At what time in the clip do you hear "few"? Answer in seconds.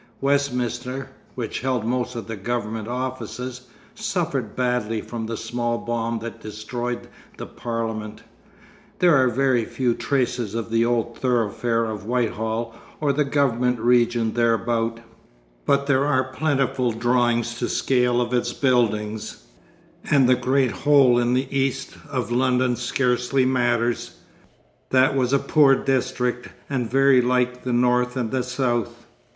9.63-9.93